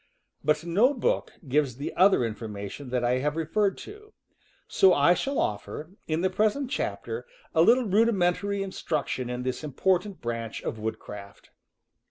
[0.25, 4.13] * But no book gives the other information that I have referred to;
[4.67, 10.19] so I shall offer, in the present chapter, a little rudimentary instruction in this important
[10.19, 11.51] branch of woodcraft.